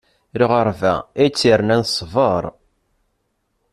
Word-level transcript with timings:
Lɣeṛba, 0.39 0.93
ay 1.19 1.29
tt-irnan, 1.29 1.81
d 1.85 1.87
ṣṣbeṛ. 1.91 2.43